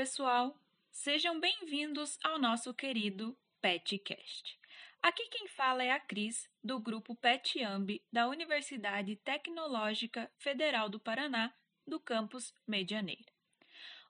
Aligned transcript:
pessoal! 0.00 0.58
Sejam 0.90 1.38
bem-vindos 1.38 2.18
ao 2.24 2.38
nosso 2.38 2.72
querido 2.72 3.36
PetCast. 3.60 4.58
Aqui 5.02 5.28
quem 5.28 5.46
fala 5.46 5.84
é 5.84 5.90
a 5.90 6.00
Cris, 6.00 6.48
do 6.64 6.80
grupo 6.80 7.14
PetAmbi 7.14 8.02
da 8.10 8.26
Universidade 8.26 9.16
Tecnológica 9.16 10.32
Federal 10.38 10.88
do 10.88 10.98
Paraná, 10.98 11.54
do 11.86 12.00
campus 12.00 12.54
Medianeira. 12.66 13.30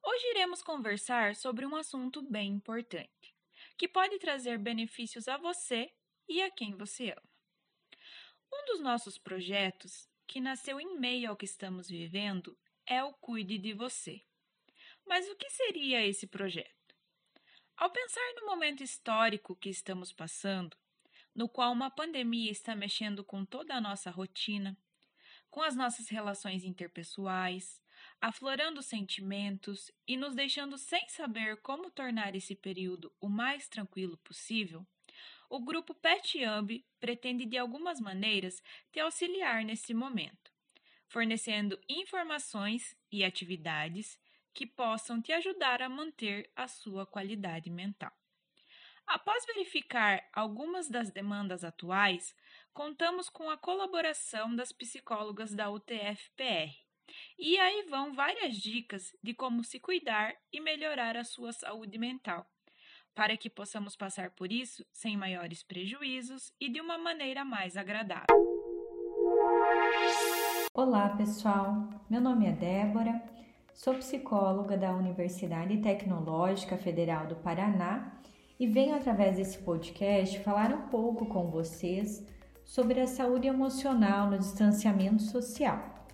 Hoje 0.04 0.28
iremos 0.28 0.62
conversar 0.62 1.34
sobre 1.34 1.66
um 1.66 1.74
assunto 1.74 2.22
bem 2.22 2.52
importante, 2.52 3.34
que 3.76 3.88
pode 3.88 4.16
trazer 4.20 4.60
benefícios 4.60 5.26
a 5.26 5.38
você 5.38 5.92
e 6.28 6.40
a 6.40 6.52
quem 6.52 6.76
você 6.76 7.10
ama. 7.10 7.30
Um 8.52 8.64
dos 8.66 8.80
nossos 8.80 9.18
projetos, 9.18 10.08
que 10.24 10.40
nasceu 10.40 10.80
em 10.80 11.00
meio 11.00 11.30
ao 11.30 11.36
que 11.36 11.46
estamos 11.46 11.88
vivendo, 11.88 12.56
é 12.86 13.02
o 13.02 13.12
Cuide 13.14 13.58
de 13.58 13.72
Você. 13.72 14.22
Mas 15.10 15.28
o 15.28 15.34
que 15.34 15.50
seria 15.50 16.06
esse 16.06 16.24
projeto? 16.24 16.94
Ao 17.76 17.90
pensar 17.90 18.32
no 18.36 18.46
momento 18.46 18.84
histórico 18.84 19.56
que 19.56 19.68
estamos 19.68 20.12
passando, 20.12 20.76
no 21.34 21.48
qual 21.48 21.72
uma 21.72 21.90
pandemia 21.90 22.48
está 22.48 22.76
mexendo 22.76 23.24
com 23.24 23.44
toda 23.44 23.74
a 23.74 23.80
nossa 23.80 24.08
rotina, 24.08 24.78
com 25.50 25.62
as 25.62 25.74
nossas 25.74 26.08
relações 26.08 26.62
interpessoais, 26.62 27.82
aflorando 28.20 28.80
sentimentos 28.84 29.90
e 30.06 30.16
nos 30.16 30.36
deixando 30.36 30.78
sem 30.78 31.08
saber 31.08 31.56
como 31.56 31.90
tornar 31.90 32.36
esse 32.36 32.54
período 32.54 33.12
o 33.20 33.28
mais 33.28 33.66
tranquilo 33.66 34.16
possível, 34.18 34.86
o 35.48 35.58
grupo 35.58 35.92
PetAmbi 35.92 36.86
pretende 37.00 37.46
de 37.46 37.58
algumas 37.58 37.98
maneiras 37.98 38.62
te 38.92 39.00
auxiliar 39.00 39.64
nesse 39.64 39.92
momento, 39.92 40.52
fornecendo 41.08 41.76
informações 41.88 42.96
e 43.10 43.24
atividades 43.24 44.16
que 44.52 44.66
possam 44.66 45.20
te 45.20 45.32
ajudar 45.32 45.82
a 45.82 45.88
manter 45.88 46.50
a 46.54 46.66
sua 46.68 47.06
qualidade 47.06 47.70
mental. 47.70 48.12
Após 49.06 49.44
verificar 49.44 50.22
algumas 50.32 50.88
das 50.88 51.10
demandas 51.10 51.64
atuais, 51.64 52.34
contamos 52.72 53.28
com 53.28 53.50
a 53.50 53.56
colaboração 53.56 54.54
das 54.54 54.70
psicólogas 54.70 55.52
da 55.52 55.68
UTF-PR. 55.70 56.72
E 57.36 57.58
aí 57.58 57.86
vão 57.90 58.12
várias 58.14 58.56
dicas 58.56 59.12
de 59.20 59.34
como 59.34 59.64
se 59.64 59.80
cuidar 59.80 60.36
e 60.52 60.60
melhorar 60.60 61.16
a 61.16 61.24
sua 61.24 61.52
saúde 61.52 61.98
mental, 61.98 62.48
para 63.12 63.36
que 63.36 63.50
possamos 63.50 63.96
passar 63.96 64.30
por 64.30 64.52
isso 64.52 64.86
sem 64.92 65.16
maiores 65.16 65.64
prejuízos 65.64 66.52
e 66.60 66.68
de 66.68 66.80
uma 66.80 66.96
maneira 66.96 67.44
mais 67.44 67.76
agradável. 67.76 68.26
Olá, 70.72 71.08
pessoal. 71.16 71.88
Meu 72.08 72.20
nome 72.20 72.46
é 72.46 72.52
Débora, 72.52 73.20
sou 73.74 73.94
psicóloga 73.94 74.76
da 74.76 74.94
Universidade 74.94 75.78
Tecnológica 75.78 76.76
Federal 76.76 77.26
do 77.26 77.36
Paraná 77.36 78.12
e 78.58 78.66
venho 78.66 78.94
através 78.94 79.36
desse 79.36 79.58
podcast 79.58 80.38
falar 80.40 80.72
um 80.72 80.88
pouco 80.88 81.26
com 81.26 81.50
vocês 81.50 82.26
sobre 82.64 83.00
a 83.00 83.06
saúde 83.06 83.48
emocional 83.48 84.30
no 84.30 84.38
distanciamento 84.38 85.22
social. 85.22 86.06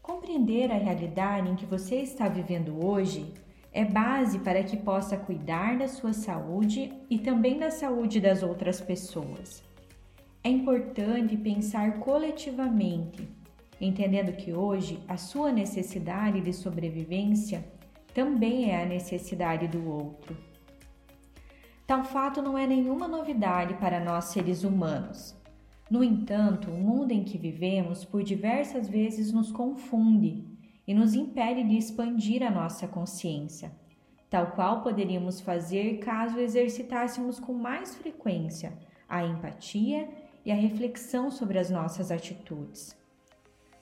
Compreender 0.00 0.70
a 0.70 0.76
realidade 0.76 1.50
em 1.50 1.56
que 1.56 1.66
você 1.66 1.96
está 1.96 2.28
vivendo 2.28 2.84
hoje 2.84 3.34
é 3.72 3.84
base 3.84 4.38
para 4.38 4.62
que 4.62 4.76
possa 4.76 5.16
cuidar 5.16 5.78
da 5.78 5.86
sua 5.86 6.12
saúde 6.12 6.92
e 7.08 7.18
também 7.18 7.58
da 7.58 7.70
saúde 7.70 8.20
das 8.20 8.42
outras 8.42 8.80
pessoas. 8.80 9.62
É 10.42 10.48
importante 10.48 11.36
pensar 11.36 12.00
coletivamente, 12.00 13.28
entendendo 13.80 14.36
que 14.36 14.52
hoje 14.52 15.02
a 15.08 15.16
sua 15.16 15.50
necessidade 15.50 16.40
de 16.40 16.52
sobrevivência 16.52 17.64
também 18.12 18.70
é 18.70 18.82
a 18.82 18.86
necessidade 18.86 19.66
do 19.66 19.88
outro. 19.88 20.36
Tal 21.86 22.04
fato 22.04 22.42
não 22.42 22.56
é 22.56 22.66
nenhuma 22.66 23.08
novidade 23.08 23.74
para 23.74 23.98
nós 23.98 24.26
seres 24.26 24.62
humanos. 24.62 25.34
No 25.90 26.04
entanto, 26.04 26.70
o 26.70 26.74
mundo 26.74 27.10
em 27.10 27.24
que 27.24 27.36
vivemos 27.36 28.04
por 28.04 28.22
diversas 28.22 28.88
vezes 28.88 29.32
nos 29.32 29.50
confunde 29.50 30.44
e 30.86 30.94
nos 30.94 31.14
impede 31.14 31.64
de 31.64 31.76
expandir 31.76 32.44
a 32.44 32.50
nossa 32.50 32.86
consciência, 32.86 33.72
tal 34.28 34.52
qual 34.52 34.82
poderíamos 34.82 35.40
fazer 35.40 35.98
caso 35.98 36.38
exercitássemos 36.38 37.40
com 37.40 37.52
mais 37.54 37.96
frequência 37.96 38.72
a 39.08 39.24
empatia 39.24 40.08
e 40.44 40.52
a 40.52 40.54
reflexão 40.54 41.30
sobre 41.30 41.58
as 41.58 41.70
nossas 41.70 42.12
atitudes. 42.12 42.99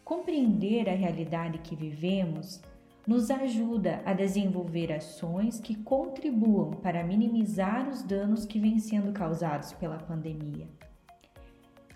Compreender 0.08 0.88
a 0.88 0.94
realidade 0.94 1.58
que 1.58 1.76
vivemos 1.76 2.62
nos 3.06 3.30
ajuda 3.30 4.00
a 4.06 4.14
desenvolver 4.14 4.90
ações 4.90 5.60
que 5.60 5.74
contribuam 5.74 6.70
para 6.70 7.04
minimizar 7.04 7.86
os 7.86 8.02
danos 8.02 8.46
que 8.46 8.58
vêm 8.58 8.78
sendo 8.78 9.12
causados 9.12 9.74
pela 9.74 9.98
pandemia. 9.98 10.66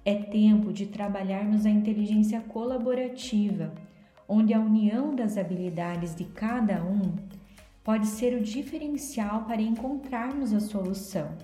É 0.04 0.14
tempo 0.14 0.74
de 0.74 0.84
trabalharmos 0.88 1.64
a 1.64 1.70
inteligência 1.70 2.38
colaborativa, 2.42 3.72
onde 4.28 4.52
a 4.52 4.60
união 4.60 5.14
das 5.16 5.38
habilidades 5.38 6.14
de 6.14 6.26
cada 6.26 6.84
um 6.84 7.14
pode 7.82 8.08
ser 8.08 8.36
o 8.36 8.42
diferencial 8.42 9.46
para 9.46 9.62
encontrarmos 9.62 10.52
a 10.52 10.60
solução. 10.60 11.34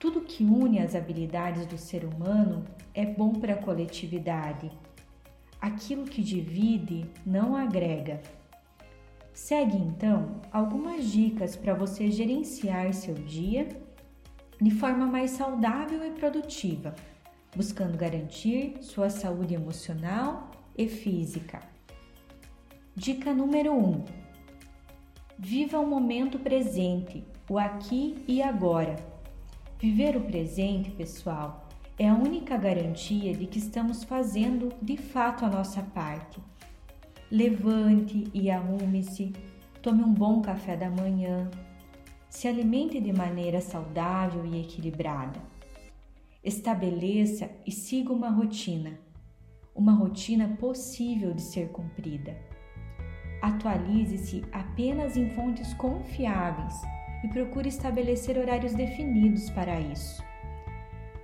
Tudo 0.00 0.22
que 0.22 0.42
une 0.42 0.80
as 0.80 0.96
habilidades 0.96 1.64
do 1.64 1.78
ser 1.78 2.04
humano 2.04 2.64
é 2.92 3.06
bom 3.06 3.34
para 3.34 3.52
a 3.52 3.62
coletividade. 3.62 4.68
Aquilo 5.60 6.04
que 6.04 6.22
divide 6.22 7.06
não 7.24 7.54
agrega. 7.54 8.20
Segue 9.32 9.76
então 9.76 10.40
algumas 10.50 11.04
dicas 11.10 11.54
para 11.56 11.74
você 11.74 12.10
gerenciar 12.10 12.92
seu 12.94 13.14
dia 13.14 13.68
de 14.60 14.70
forma 14.70 15.06
mais 15.06 15.32
saudável 15.32 16.04
e 16.04 16.10
produtiva, 16.10 16.94
buscando 17.54 17.96
garantir 17.96 18.76
sua 18.82 19.08
saúde 19.08 19.54
emocional 19.54 20.50
e 20.76 20.86
física. 20.86 21.60
Dica 22.94 23.32
número 23.32 23.72
1: 23.72 23.76
um, 23.76 24.04
Viva 25.38 25.78
o 25.78 25.86
momento 25.86 26.38
presente, 26.38 27.24
o 27.48 27.58
aqui 27.58 28.22
e 28.28 28.42
agora. 28.42 28.96
Viver 29.78 30.16
o 30.16 30.20
presente, 30.20 30.90
pessoal, 30.90 31.69
é 32.00 32.08
a 32.08 32.14
única 32.14 32.56
garantia 32.56 33.34
de 33.34 33.44
que 33.44 33.58
estamos 33.58 34.04
fazendo 34.04 34.72
de 34.80 34.96
fato 34.96 35.44
a 35.44 35.50
nossa 35.50 35.82
parte 35.82 36.40
Levante 37.30 38.24
e 38.32 38.50
arrume-se, 38.50 39.34
tome 39.82 40.02
um 40.02 40.12
bom 40.12 40.40
café 40.40 40.78
da 40.78 40.88
manhã, 40.88 41.50
se 42.30 42.48
alimente 42.48 42.98
de 42.98 43.12
maneira 43.12 43.60
saudável 43.60 44.46
e 44.46 44.62
equilibrada. 44.62 45.38
Estabeleça 46.42 47.50
e 47.66 47.70
siga 47.70 48.14
uma 48.14 48.30
rotina, 48.30 48.98
uma 49.74 49.92
rotina 49.92 50.56
possível 50.58 51.34
de 51.34 51.42
ser 51.42 51.68
cumprida. 51.68 52.34
Atualize-se 53.42 54.42
apenas 54.50 55.18
em 55.18 55.30
fontes 55.34 55.74
confiáveis 55.74 56.74
e 57.22 57.28
procure 57.28 57.68
estabelecer 57.68 58.38
horários 58.38 58.72
definidos 58.72 59.50
para 59.50 59.78
isso. 59.78 60.29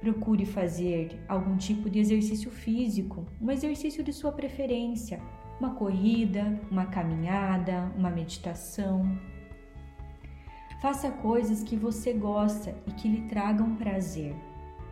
Procure 0.07 0.47
fazer 0.47 1.21
algum 1.27 1.57
tipo 1.57 1.91
de 1.91 1.99
exercício 1.99 2.49
físico, 2.49 3.27
um 3.41 3.51
exercício 3.51 4.05
de 4.05 4.13
sua 4.13 4.31
preferência, 4.31 5.21
uma 5.59 5.75
corrida, 5.75 6.61
uma 6.71 6.87
caminhada, 6.87 7.93
uma 7.99 8.09
meditação. 8.09 9.19
Faça 10.81 11.11
coisas 11.11 11.65
que 11.65 11.75
você 11.75 12.13
gosta 12.13 12.73
e 12.87 12.93
que 12.93 13.09
lhe 13.09 13.23
tragam 13.23 13.75
prazer. 13.75 14.33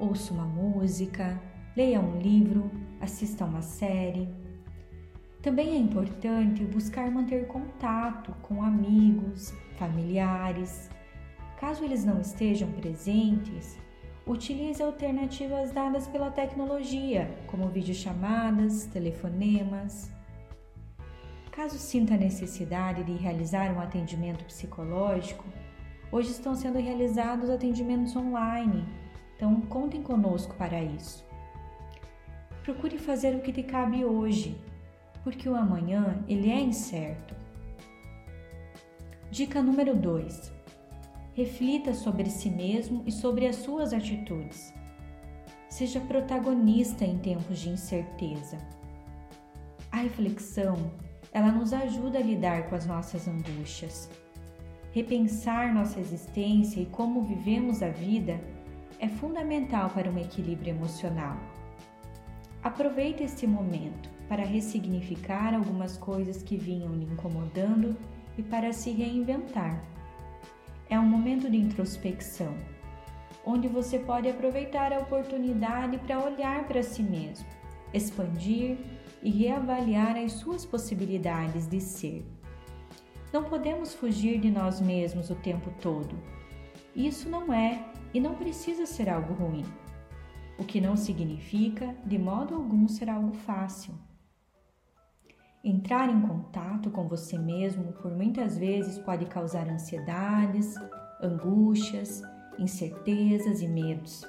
Ouça 0.01 0.35
uma 0.35 0.47
música, 0.47 1.41
leia 1.77 2.01
um 2.01 2.19
livro, 2.19 2.69
assista 3.01 3.45
uma 3.45 3.63
série. 3.63 4.29
Também 5.41 5.77
é 5.77 5.79
importante 5.79 6.65
buscar 6.65 7.09
manter 7.09 7.47
contato 7.47 8.33
com 8.43 8.65
amigos, 8.65 9.55
familiares. 9.79 10.91
Caso 11.61 11.85
eles 11.85 12.05
não 12.05 12.21
estejam 12.21 12.69
presentes, 12.73 13.79
utilize 14.27 14.83
alternativas 14.83 15.71
dadas 15.71 16.07
pela 16.07 16.31
tecnologia, 16.31 17.31
como 17.47 17.69
videochamadas, 17.69 18.87
telefonemas. 18.87 20.11
Caso 21.53 21.79
sinta 21.79 22.15
a 22.15 22.19
necessidade 22.19 23.05
de 23.05 23.13
realizar 23.13 23.73
um 23.73 23.81
atendimento 23.81 24.45
psicológico, 24.45 25.45
hoje 26.11 26.31
estão 26.31 26.55
sendo 26.55 26.79
realizados 26.79 27.51
atendimentos 27.51 28.17
online, 28.17 28.85
então 29.37 29.61
contem 29.63 30.03
conosco 30.03 30.55
para 30.55 30.83
isso. 30.83 31.25
Procure 32.65 32.99
fazer 32.99 33.37
o 33.37 33.41
que 33.41 33.53
te 33.53 33.63
cabe 33.63 34.05
hoje, 34.05 34.59
porque 35.23 35.49
o 35.49 35.55
amanhã 35.55 36.25
ele 36.27 36.51
é 36.51 36.61
incerto. 36.61 37.35
Dica 39.31 39.63
número 39.63 39.95
2. 39.95 40.54
Reflita 41.35 41.93
sobre 41.95 42.31
si 42.31 42.49
mesmo 42.49 43.03
e 43.05 43.11
sobre 43.11 43.47
as 43.47 43.57
suas 43.57 43.93
atitudes. 43.93 44.73
Seja 45.69 46.01
protagonista 46.01 47.05
em 47.05 47.19
tempos 47.19 47.59
de 47.59 47.71
incerteza. 47.71 48.57
A 49.91 49.97
reflexão 49.97 50.93
ela 51.33 51.51
nos 51.51 51.73
ajuda 51.73 52.19
a 52.19 52.23
lidar 52.23 52.69
com 52.69 52.77
as 52.77 52.87
nossas 52.87 53.27
angústias. 53.27 54.09
repensar 54.93 55.75
nossa 55.75 55.99
existência 55.99 56.81
e 56.81 56.87
como 56.87 57.23
vivemos 57.23 57.83
a 57.83 57.89
vida 57.89 58.41
é 59.01 59.09
fundamental 59.09 59.91
para 59.91 60.09
um 60.09 60.17
equilíbrio 60.17 60.71
emocional. 60.71 61.37
Aproveite 62.63 63.25
este 63.25 63.45
momento 63.45 64.09
para 64.29 64.45
ressignificar 64.45 65.53
algumas 65.53 65.99
coisas 65.99 66.45
que 66.45 66.57
vinham 66.57 66.95
lhe 66.95 67.07
incomodando 67.07 67.97
e 68.39 68.43
para 68.43 68.73
se 68.73 68.93
reinventar. 68.93 69.94
É 70.89 70.99
um 70.99 71.07
momento 71.07 71.51
de 71.51 71.57
introspecção, 71.57 72.55
onde 73.45 73.69
você 73.69 73.99
pode 73.99 74.29
aproveitar 74.29 74.93
a 74.93 74.99
oportunidade 74.99 75.99
para 75.99 76.25
olhar 76.25 76.67
para 76.67 76.83
si 76.83 77.03
mesmo, 77.03 77.47
expandir 77.93 78.77
e 79.23 79.31
reavaliar 79.31 80.17
as 80.17 80.33
suas 80.33 80.65
possibilidades 80.65 81.67
de 81.67 81.81
ser. 81.81 82.25
Não 83.33 83.45
podemos 83.45 83.95
fugir 83.95 84.39
de 84.39 84.51
nós 84.51 84.81
mesmos 84.81 85.31
o 85.31 85.35
tempo 85.35 85.73
todo. 85.81 86.17
Isso 86.95 87.29
não 87.29 87.53
é 87.53 87.85
e 88.13 88.21
não 88.21 88.35
precisa 88.35 88.87
ser 88.87 89.09
algo 89.09 89.35
ruim, 89.35 89.65
o 90.59 90.65
que 90.65 90.81
não 90.81 90.97
significa 90.97 91.97
de 92.05 92.19
modo 92.19 92.55
algum 92.55 92.87
ser 92.87 93.11
algo 93.11 93.33
fácil. 93.33 93.95
Entrar 95.65 96.11
em 96.11 96.21
contato 96.21 96.91
com 96.91 97.09
você 97.09 97.39
mesmo 97.39 97.93
por 97.95 98.11
muitas 98.11 98.59
vezes 98.59 98.99
pode 98.99 99.25
causar 99.27 99.69
ansiedades, 99.69 100.75
angústias, 101.23 102.23
incertezas 102.59 103.63
e 103.63 103.67
medos, 103.67 104.23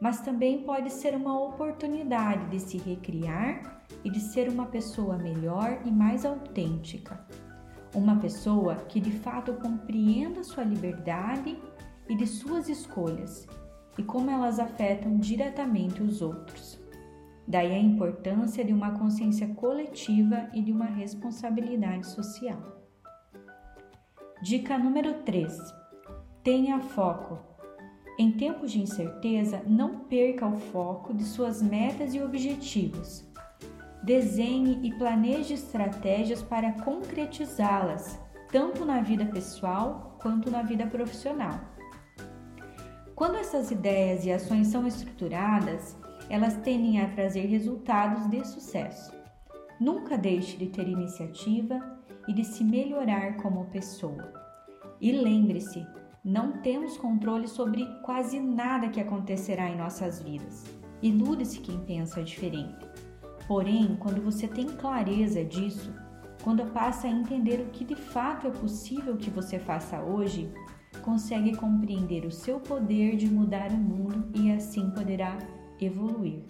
mas 0.00 0.20
também 0.20 0.62
pode 0.62 0.90
ser 0.90 1.14
uma 1.14 1.40
oportunidade 1.42 2.46
de 2.50 2.60
se 2.60 2.76
recriar 2.76 3.82
e 4.04 4.10
de 4.10 4.20
ser 4.20 4.48
uma 4.50 4.66
pessoa 4.66 5.16
melhor 5.16 5.80
e 5.84 5.90
mais 5.90 6.24
autêntica 6.24 7.18
uma 7.94 8.16
pessoa 8.16 8.76
que 8.76 9.00
de 9.00 9.10
fato 9.10 9.52
compreenda 9.54 10.44
sua 10.44 10.62
liberdade 10.62 11.58
e 12.08 12.14
de 12.14 12.26
suas 12.26 12.68
escolhas 12.68 13.48
e 13.98 14.02
como 14.02 14.30
elas 14.30 14.58
afetam 14.58 15.18
diretamente 15.18 16.02
os 16.02 16.22
outros. 16.22 16.78
Daí 17.50 17.74
a 17.74 17.78
importância 17.78 18.64
de 18.64 18.72
uma 18.72 18.92
consciência 18.92 19.48
coletiva 19.48 20.48
e 20.54 20.62
de 20.62 20.70
uma 20.70 20.86
responsabilidade 20.86 22.06
social. 22.06 22.60
Dica 24.40 24.78
número 24.78 25.14
3: 25.24 25.58
Tenha 26.44 26.78
foco. 26.78 27.38
Em 28.16 28.30
tempos 28.32 28.70
de 28.70 28.80
incerteza, 28.80 29.62
não 29.66 30.00
perca 30.04 30.46
o 30.46 30.56
foco 30.56 31.12
de 31.12 31.24
suas 31.24 31.60
metas 31.60 32.14
e 32.14 32.22
objetivos 32.22 33.28
desenhe 34.02 34.80
e 34.82 34.92
planeje 34.94 35.54
estratégias 35.54 36.42
para 36.42 36.72
concretizá-las, 36.72 38.18
tanto 38.50 38.84
na 38.84 39.00
vida 39.00 39.26
pessoal 39.26 40.16
quanto 40.20 40.50
na 40.50 40.62
vida 40.62 40.86
profissional. 40.86 41.60
Quando 43.14 43.36
essas 43.36 43.70
ideias 43.70 44.24
e 44.24 44.32
ações 44.32 44.68
são 44.68 44.86
estruturadas, 44.86 45.96
elas 46.30 46.56
tendem 46.58 47.00
a 47.00 47.08
trazer 47.08 47.46
resultados 47.46 48.30
de 48.30 48.46
sucesso. 48.46 49.12
Nunca 49.80 50.16
deixe 50.16 50.56
de 50.56 50.68
ter 50.68 50.86
iniciativa 50.86 51.98
e 52.28 52.32
de 52.32 52.44
se 52.44 52.62
melhorar 52.62 53.36
como 53.38 53.66
pessoa. 53.66 54.32
E 55.00 55.10
lembre-se, 55.10 55.84
não 56.24 56.52
temos 56.62 56.96
controle 56.96 57.48
sobre 57.48 57.84
quase 58.02 58.38
nada 58.38 58.88
que 58.88 59.00
acontecerá 59.00 59.68
em 59.68 59.76
nossas 59.76 60.22
vidas. 60.22 60.64
Ilude-se 61.02 61.60
quem 61.60 61.80
pensa 61.80 62.22
diferente. 62.22 62.86
Porém, 63.48 63.96
quando 63.96 64.22
você 64.22 64.46
tem 64.46 64.66
clareza 64.66 65.44
disso, 65.44 65.92
quando 66.44 66.64
passa 66.72 67.08
a 67.08 67.10
entender 67.10 67.60
o 67.60 67.70
que 67.70 67.84
de 67.84 67.96
fato 67.96 68.46
é 68.46 68.50
possível 68.50 69.16
que 69.16 69.30
você 69.30 69.58
faça 69.58 70.00
hoje, 70.00 70.52
consegue 71.02 71.56
compreender 71.56 72.24
o 72.24 72.30
seu 72.30 72.60
poder 72.60 73.16
de 73.16 73.26
mudar 73.26 73.70
o 73.70 73.76
mundo 73.76 74.30
e 74.34 74.52
assim 74.52 74.90
poderá 74.90 75.38
evoluir. 75.86 76.44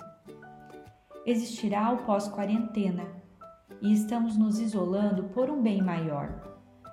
Existirá 1.26 1.92
o 1.92 1.98
pós-quarentena 2.04 3.06
e 3.80 3.92
estamos 3.92 4.36
nos 4.36 4.58
isolando 4.58 5.24
por 5.24 5.50
um 5.50 5.62
bem 5.62 5.82
maior. 5.82 6.50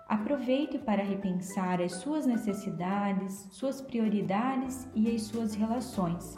Aproveite 0.07 0.77
para 0.77 1.03
repensar 1.03 1.81
as 1.81 1.93
suas 1.93 2.25
necessidades, 2.25 3.47
suas 3.51 3.81
prioridades 3.81 4.87
e 4.95 5.13
as 5.13 5.23
suas 5.23 5.53
relações. 5.53 6.35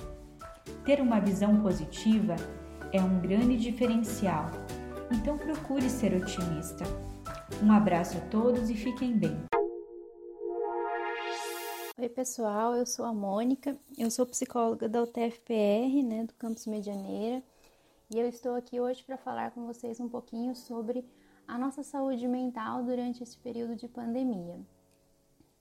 Ter 0.86 1.02
uma 1.02 1.20
visão 1.20 1.62
positiva 1.62 2.36
é 2.92 3.02
um 3.02 3.20
grande 3.20 3.58
diferencial, 3.58 4.50
então 5.12 5.38
procure 5.38 5.90
ser 5.90 6.16
otimista. 6.16 6.84
Um 7.62 7.72
abraço 7.72 8.18
a 8.18 8.22
todos 8.22 8.70
e 8.70 8.76
fiquem 8.76 9.18
bem. 9.18 9.49
Oi, 12.02 12.08
pessoal, 12.08 12.78
eu 12.78 12.86
sou 12.86 13.04
a 13.04 13.14
Mônica, 13.14 13.78
eu 13.98 14.10
sou 14.10 14.26
psicóloga 14.26 14.88
da 14.88 15.04
UTFPR, 15.04 16.02
né, 16.02 16.24
do 16.24 16.34
Campus 16.36 16.66
Medianeira, 16.66 17.44
e 18.10 18.18
eu 18.18 18.26
estou 18.26 18.56
aqui 18.56 18.80
hoje 18.80 19.04
para 19.04 19.18
falar 19.18 19.52
com 19.52 19.66
vocês 19.66 20.00
um 20.00 20.08
pouquinho 20.08 20.56
sobre 20.56 21.04
a 21.46 21.58
nossa 21.58 21.84
saúde 21.84 22.26
mental 22.26 22.86
durante 22.86 23.22
esse 23.22 23.38
período 23.38 23.76
de 23.76 23.90
pandemia. 23.90 24.66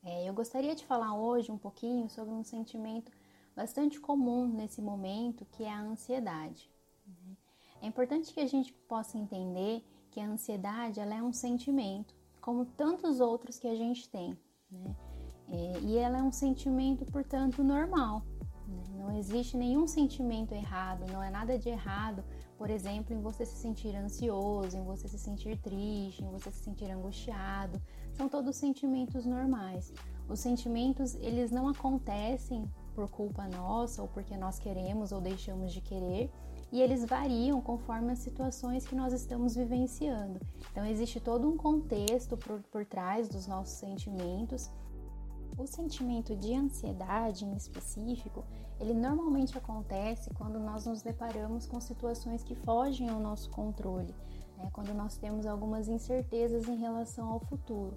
É, 0.05 0.29
eu 0.29 0.32
gostaria 0.32 0.76
de 0.76 0.85
falar 0.85 1.12
hoje 1.12 1.50
um 1.50 1.58
pouquinho 1.58 2.08
sobre 2.08 2.32
um 2.32 2.44
sentimento 2.44 3.11
bastante 3.56 3.99
comum 3.99 4.46
nesse 4.46 4.81
momento, 4.81 5.44
que 5.44 5.64
é 5.64 5.73
a 5.73 5.81
ansiedade. 5.81 6.70
É 7.82 7.87
importante 7.88 8.32
que 8.32 8.38
a 8.38 8.46
gente 8.46 8.73
possa 8.73 9.19
entender 9.19 9.85
que 10.12 10.20
a 10.20 10.29
ansiedade 10.29 11.00
ela 11.00 11.17
é 11.17 11.23
um 11.23 11.32
sentimento, 11.32 12.14
como 12.40 12.64
tantos 12.64 13.19
outros 13.19 13.58
que 13.58 13.67
a 13.67 13.75
gente 13.75 14.08
tem, 14.08 14.38
né? 14.70 14.94
É, 15.50 15.81
e 15.81 15.97
ela 15.97 16.19
é 16.19 16.23
um 16.23 16.33
sentimento, 16.33 17.05
portanto, 17.06 17.62
normal. 17.65 18.23
Né? 18.67 18.83
Não 18.99 19.17
existe 19.17 19.56
nenhum 19.56 19.87
sentimento 19.87 20.53
errado, 20.53 21.11
não 21.11 21.23
é 21.23 21.31
nada 21.31 21.59
de 21.59 21.69
errado, 21.69 22.23
por 22.56 22.71
exemplo, 22.71 23.15
em 23.15 23.21
você 23.21 23.47
se 23.47 23.56
sentir 23.56 23.95
ansioso, 23.95 24.77
em 24.77 24.85
você 24.85 25.09
se 25.09 25.19
sentir 25.19 25.56
triste, 25.59 26.25
em 26.25 26.31
você 26.31 26.50
se 26.50 26.59
sentir 26.59 26.91
angustiado. 26.91 27.81
São 28.12 28.29
todos 28.29 28.56
sentimentos 28.56 29.25
normais. 29.25 29.93
Os 30.29 30.41
sentimentos, 30.41 31.15
eles 31.15 31.50
não 31.50 31.69
acontecem 31.69 32.69
por 32.95 33.09
culpa 33.09 33.47
nossa 33.47 34.03
ou 34.03 34.09
porque 34.09 34.37
nós 34.37 34.59
queremos 34.59 35.12
ou 35.12 35.21
deixamos 35.21 35.73
de 35.73 35.81
querer, 35.81 36.31
e 36.71 36.83
eles 36.83 37.05
variam 37.05 37.61
conforme 37.61 38.12
as 38.12 38.19
situações 38.19 38.87
que 38.87 38.95
nós 38.95 39.12
estamos 39.12 39.55
vivenciando. 39.55 40.38
Então, 40.71 40.85
existe 40.85 41.19
todo 41.21 41.49
um 41.49 41.57
contexto 41.57 42.37
por, 42.37 42.61
por 42.64 42.85
trás 42.85 43.28
dos 43.28 43.47
nossos 43.47 43.75
sentimentos. 43.75 44.69
O 45.59 45.67
sentimento 45.67 46.37
de 46.37 46.55
ansiedade 46.55 47.45
em 47.45 47.53
específico, 47.57 48.45
ele 48.79 48.95
normalmente 48.95 49.59
acontece 49.59 50.33
quando 50.35 50.61
nós 50.61 50.87
nos 50.87 51.03
deparamos 51.03 51.67
com 51.67 51.81
situações 51.81 52.45
que 52.45 52.55
fogem 52.55 53.09
ao 53.09 53.19
nosso 53.19 53.50
controle, 53.50 54.15
né? 54.57 54.71
quando 54.73 54.95
nós 54.95 55.17
temos 55.17 55.47
algumas 55.47 55.88
incertezas 55.88 56.69
em 56.69 56.77
relação 56.77 57.29
ao 57.29 57.41
futuro. 57.41 57.97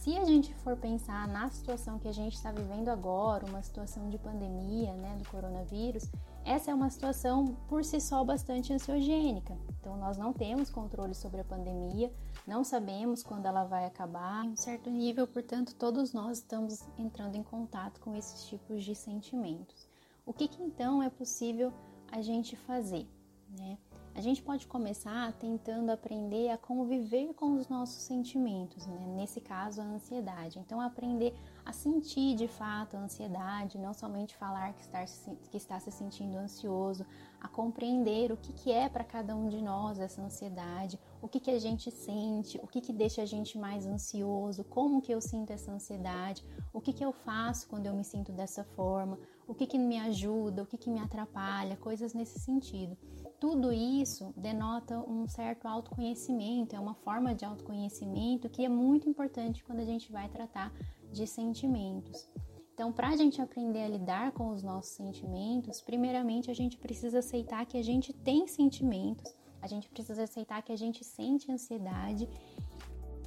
Se 0.00 0.18
a 0.18 0.24
gente 0.26 0.54
for 0.56 0.76
pensar 0.76 1.26
na 1.28 1.48
situação 1.48 1.98
que 1.98 2.08
a 2.08 2.12
gente 2.12 2.34
está 2.34 2.52
vivendo 2.52 2.90
agora, 2.90 3.46
uma 3.46 3.62
situação 3.62 4.10
de 4.10 4.18
pandemia, 4.18 4.92
né, 4.92 5.16
do 5.16 5.26
coronavírus, 5.30 6.10
essa 6.44 6.70
é 6.70 6.74
uma 6.74 6.90
situação 6.90 7.56
por 7.68 7.82
si 7.84 8.00
só 8.00 8.22
bastante 8.22 8.70
ansiogênica. 8.70 9.56
Então, 9.80 9.96
nós 9.96 10.18
não 10.18 10.32
temos 10.32 10.68
controle 10.68 11.14
sobre 11.14 11.40
a 11.40 11.44
pandemia, 11.44 12.12
não 12.48 12.64
sabemos 12.64 13.22
quando 13.22 13.44
ela 13.44 13.64
vai 13.64 13.84
acabar. 13.84 14.44
Em 14.44 14.52
um 14.52 14.56
certo 14.56 14.88
nível, 14.88 15.26
portanto, 15.26 15.74
todos 15.74 16.14
nós 16.14 16.38
estamos 16.38 16.82
entrando 16.96 17.36
em 17.36 17.42
contato 17.42 18.00
com 18.00 18.16
esses 18.16 18.46
tipos 18.46 18.82
de 18.82 18.94
sentimentos. 18.94 19.86
O 20.24 20.32
que, 20.32 20.48
que 20.48 20.62
então 20.62 21.02
é 21.02 21.10
possível 21.10 21.72
a 22.10 22.22
gente 22.22 22.56
fazer? 22.56 23.06
Né? 23.50 23.76
A 24.14 24.20
gente 24.22 24.42
pode 24.42 24.66
começar 24.66 25.32
tentando 25.34 25.90
aprender 25.90 26.48
a 26.48 26.56
conviver 26.58 27.34
com 27.34 27.54
os 27.54 27.68
nossos 27.68 28.02
sentimentos, 28.02 28.86
né? 28.86 29.06
nesse 29.14 29.40
caso 29.40 29.82
a 29.82 29.84
ansiedade. 29.84 30.58
Então, 30.58 30.80
aprender 30.80 31.34
a 31.64 31.72
sentir 31.72 32.34
de 32.34 32.48
fato 32.48 32.96
a 32.96 33.00
ansiedade, 33.00 33.78
não 33.78 33.92
somente 33.92 34.34
falar 34.34 34.72
que 34.72 34.80
está, 34.80 35.04
que 35.50 35.56
está 35.56 35.78
se 35.78 35.90
sentindo 35.90 36.36
ansioso, 36.38 37.06
a 37.40 37.46
compreender 37.46 38.32
o 38.32 38.36
que, 38.38 38.52
que 38.54 38.72
é 38.72 38.88
para 38.88 39.04
cada 39.04 39.36
um 39.36 39.48
de 39.48 39.60
nós 39.60 40.00
essa 40.00 40.22
ansiedade, 40.22 40.98
o 41.20 41.28
que, 41.28 41.40
que 41.40 41.50
a 41.50 41.58
gente 41.58 41.90
sente, 41.90 42.58
o 42.62 42.66
que, 42.66 42.80
que 42.80 42.92
deixa 42.92 43.22
a 43.22 43.26
gente 43.26 43.58
mais 43.58 43.86
ansioso, 43.86 44.64
como 44.64 45.00
que 45.00 45.12
eu 45.12 45.20
sinto 45.20 45.52
essa 45.52 45.72
ansiedade, 45.72 46.44
o 46.72 46.80
que, 46.80 46.92
que 46.92 47.04
eu 47.04 47.12
faço 47.12 47.68
quando 47.68 47.86
eu 47.86 47.94
me 47.94 48.04
sinto 48.04 48.32
dessa 48.32 48.62
forma, 48.62 49.18
o 49.46 49.54
que, 49.54 49.66
que 49.66 49.78
me 49.78 49.98
ajuda, 49.98 50.62
o 50.62 50.66
que, 50.66 50.78
que 50.78 50.90
me 50.90 51.00
atrapalha, 51.00 51.76
coisas 51.76 52.14
nesse 52.14 52.38
sentido. 52.38 52.96
Tudo 53.40 53.72
isso 53.72 54.32
denota 54.36 54.98
um 54.98 55.26
certo 55.28 55.66
autoconhecimento, 55.66 56.74
é 56.74 56.80
uma 56.80 56.94
forma 56.94 57.34
de 57.34 57.44
autoconhecimento 57.44 58.48
que 58.48 58.64
é 58.64 58.68
muito 58.68 59.08
importante 59.08 59.64
quando 59.64 59.80
a 59.80 59.84
gente 59.84 60.10
vai 60.10 60.28
tratar 60.28 60.72
de 61.12 61.26
sentimentos. 61.26 62.28
Então, 62.74 62.92
para 62.92 63.08
a 63.08 63.16
gente 63.16 63.42
aprender 63.42 63.82
a 63.82 63.88
lidar 63.88 64.30
com 64.30 64.50
os 64.50 64.62
nossos 64.62 64.92
sentimentos, 64.92 65.80
primeiramente 65.80 66.48
a 66.48 66.54
gente 66.54 66.78
precisa 66.78 67.18
aceitar 67.18 67.66
que 67.66 67.76
a 67.76 67.82
gente 67.82 68.12
tem 68.12 68.46
sentimentos, 68.46 69.34
a 69.60 69.66
gente 69.66 69.88
precisa 69.88 70.24
aceitar 70.24 70.62
que 70.62 70.72
a 70.72 70.76
gente 70.76 71.04
sente 71.04 71.50
ansiedade 71.50 72.28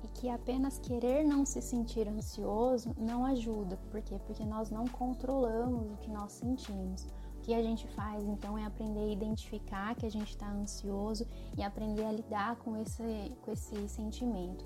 e 0.04 0.08
que 0.08 0.30
apenas 0.30 0.80
querer 0.80 1.24
não 1.24 1.46
se 1.46 1.62
sentir 1.62 2.08
ansioso 2.08 2.96
não 2.98 3.26
ajuda. 3.26 3.78
Por 3.90 4.02
quê? 4.02 4.20
Porque 4.26 4.44
nós 4.44 4.70
não 4.70 4.88
controlamos 4.88 5.92
o 5.92 5.98
que 5.98 6.10
nós 6.10 6.32
sentimos. 6.32 7.04
O 7.38 7.42
que 7.42 7.54
a 7.54 7.62
gente 7.62 7.88
faz 7.90 8.24
então 8.24 8.58
é 8.58 8.66
aprender 8.66 9.00
a 9.00 9.14
identificar 9.14 9.96
que 9.96 10.06
a 10.06 10.12
gente 10.12 10.30
está 10.30 10.50
ansioso 10.52 11.28
e 11.58 11.64
aprender 11.64 12.06
a 12.06 12.12
lidar 12.12 12.56
com 12.58 12.78
esse, 12.78 13.32
com 13.42 13.52
esse 13.52 13.90
sentimento. 13.90 14.66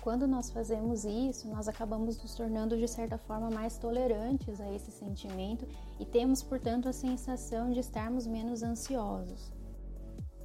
Quando 0.00 0.26
nós 0.26 0.50
fazemos 0.50 1.06
isso, 1.06 1.48
nós 1.48 1.66
acabamos 1.66 2.20
nos 2.20 2.34
tornando 2.34 2.76
de 2.76 2.86
certa 2.86 3.16
forma 3.16 3.48
mais 3.48 3.78
tolerantes 3.78 4.60
a 4.60 4.70
esse 4.70 4.90
sentimento 4.90 5.66
e 5.98 6.04
temos, 6.04 6.42
portanto, 6.42 6.88
a 6.88 6.92
sensação 6.92 7.70
de 7.70 7.80
estarmos 7.80 8.26
menos 8.26 8.62
ansiosos. 8.62 9.53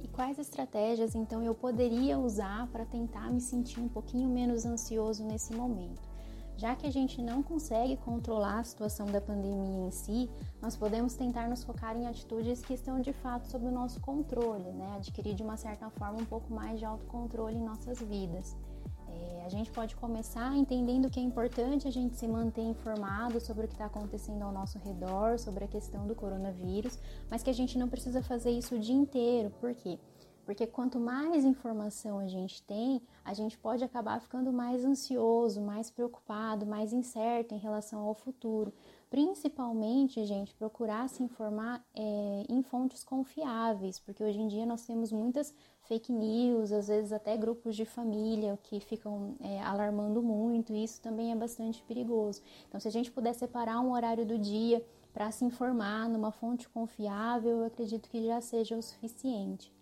E 0.02 0.08
quais 0.08 0.38
estratégias 0.38 1.14
então 1.14 1.42
eu 1.42 1.54
poderia 1.54 2.18
usar 2.18 2.66
para 2.68 2.84
tentar 2.84 3.30
me 3.30 3.40
sentir 3.40 3.80
um 3.80 3.88
pouquinho 3.88 4.28
menos 4.28 4.64
ansioso 4.64 5.24
nesse 5.24 5.52
momento? 5.54 6.10
Já 6.56 6.76
que 6.76 6.86
a 6.86 6.92
gente 6.92 7.22
não 7.22 7.42
consegue 7.42 7.96
controlar 7.96 8.58
a 8.58 8.64
situação 8.64 9.06
da 9.06 9.18
pandemia 9.18 9.86
em 9.86 9.90
si, 9.90 10.28
nós 10.60 10.76
podemos 10.76 11.14
tentar 11.14 11.48
nos 11.48 11.64
focar 11.64 11.96
em 11.96 12.06
atitudes 12.06 12.60
que 12.60 12.74
estão 12.74 13.00
de 13.00 13.14
fato 13.14 13.48
sob 13.48 13.66
o 13.66 13.70
nosso 13.70 13.98
controle, 14.00 14.70
né? 14.72 14.92
Adquirir 14.96 15.34
de 15.34 15.42
uma 15.42 15.56
certa 15.56 15.88
forma 15.88 16.20
um 16.20 16.26
pouco 16.26 16.52
mais 16.52 16.78
de 16.78 16.84
autocontrole 16.84 17.56
em 17.56 17.64
nossas 17.64 18.00
vidas. 18.02 18.54
É, 19.10 19.44
a 19.44 19.48
gente 19.48 19.70
pode 19.70 19.96
começar 19.96 20.56
entendendo 20.56 21.10
que 21.10 21.18
é 21.18 21.22
importante 21.22 21.88
a 21.88 21.90
gente 21.90 22.16
se 22.16 22.28
manter 22.28 22.62
informado 22.62 23.40
sobre 23.40 23.64
o 23.64 23.68
que 23.68 23.74
está 23.74 23.86
acontecendo 23.86 24.42
ao 24.42 24.52
nosso 24.52 24.78
redor, 24.78 25.38
sobre 25.38 25.64
a 25.64 25.68
questão 25.68 26.06
do 26.06 26.14
coronavírus, 26.14 26.98
mas 27.28 27.42
que 27.42 27.50
a 27.50 27.54
gente 27.54 27.76
não 27.76 27.88
precisa 27.88 28.22
fazer 28.22 28.50
isso 28.50 28.76
o 28.76 28.78
dia 28.78 28.94
inteiro. 28.94 29.50
Por 29.60 29.74
quê? 29.74 29.98
Porque 30.44 30.66
quanto 30.66 30.98
mais 30.98 31.44
informação 31.44 32.18
a 32.18 32.26
gente 32.26 32.62
tem, 32.62 33.00
a 33.24 33.32
gente 33.32 33.56
pode 33.56 33.84
acabar 33.84 34.20
ficando 34.20 34.52
mais 34.52 34.84
ansioso, 34.84 35.60
mais 35.60 35.90
preocupado, 35.90 36.66
mais 36.66 36.92
incerto 36.92 37.54
em 37.54 37.58
relação 37.58 38.00
ao 38.00 38.14
futuro. 38.14 38.72
Principalmente, 39.08 40.24
gente, 40.24 40.54
procurar 40.54 41.08
se 41.08 41.22
informar 41.22 41.84
é, 41.94 42.44
em 42.48 42.62
fontes 42.62 43.04
confiáveis, 43.04 43.98
porque 43.98 44.24
hoje 44.24 44.40
em 44.40 44.48
dia 44.48 44.66
nós 44.66 44.84
temos 44.84 45.12
muitas 45.12 45.54
fake 45.90 46.12
news, 46.12 46.70
às 46.70 46.86
vezes 46.86 47.12
até 47.12 47.36
grupos 47.36 47.74
de 47.74 47.84
família 47.84 48.56
que 48.62 48.78
ficam 48.78 49.34
é, 49.40 49.60
alarmando 49.60 50.22
muito, 50.22 50.72
e 50.72 50.84
isso 50.84 51.00
também 51.00 51.32
é 51.32 51.34
bastante 51.34 51.82
perigoso. 51.82 52.40
Então, 52.68 52.78
se 52.78 52.86
a 52.86 52.92
gente 52.92 53.10
puder 53.10 53.34
separar 53.34 53.80
um 53.80 53.90
horário 53.90 54.24
do 54.24 54.38
dia 54.38 54.86
para 55.12 55.32
se 55.32 55.44
informar 55.44 56.08
numa 56.08 56.30
fonte 56.30 56.68
confiável, 56.68 57.58
eu 57.58 57.64
acredito 57.64 58.08
que 58.08 58.24
já 58.24 58.40
seja 58.40 58.76
o 58.76 58.82
suficiente. 58.82 59.72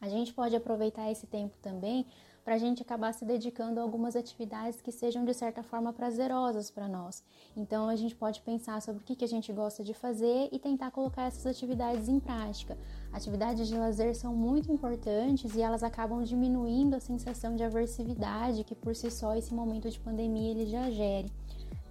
A 0.00 0.08
gente 0.08 0.32
pode 0.32 0.56
aproveitar 0.56 1.10
esse 1.10 1.26
tempo 1.26 1.58
também 1.60 2.06
para 2.42 2.54
a 2.54 2.58
gente 2.58 2.80
acabar 2.80 3.12
se 3.12 3.26
dedicando 3.26 3.78
a 3.78 3.82
algumas 3.82 4.16
atividades 4.16 4.80
que 4.80 4.90
sejam 4.90 5.22
de 5.22 5.34
certa 5.34 5.62
forma 5.62 5.92
prazerosas 5.92 6.70
para 6.70 6.88
nós. 6.88 7.22
Então 7.54 7.90
a 7.90 7.96
gente 7.96 8.16
pode 8.16 8.40
pensar 8.40 8.80
sobre 8.80 9.02
o 9.02 9.04
que, 9.04 9.14
que 9.14 9.24
a 9.26 9.28
gente 9.28 9.52
gosta 9.52 9.84
de 9.84 9.92
fazer 9.92 10.48
e 10.50 10.58
tentar 10.58 10.90
colocar 10.90 11.24
essas 11.24 11.44
atividades 11.44 12.08
em 12.08 12.18
prática. 12.18 12.78
Atividades 13.12 13.66
de 13.66 13.76
lazer 13.76 14.14
são 14.14 14.34
muito 14.34 14.70
importantes 14.70 15.54
e 15.54 15.62
elas 15.62 15.82
acabam 15.82 16.22
diminuindo 16.22 16.94
a 16.94 17.00
sensação 17.00 17.56
de 17.56 17.62
aversividade 17.62 18.64
que 18.64 18.74
por 18.74 18.94
si 18.94 19.10
só 19.10 19.34
esse 19.34 19.54
momento 19.54 19.90
de 19.90 19.98
pandemia 19.98 20.50
ele 20.50 20.66
já 20.66 20.90
gere 20.90 21.30